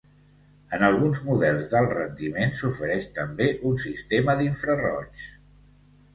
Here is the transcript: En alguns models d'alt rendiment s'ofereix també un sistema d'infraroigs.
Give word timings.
En 0.77 0.85
alguns 0.85 1.19
models 1.25 1.67
d'alt 1.73 1.93
rendiment 1.97 2.55
s'ofereix 2.63 3.07
també 3.19 3.49
un 3.73 3.79
sistema 3.85 4.37
d'infraroigs. 4.43 5.29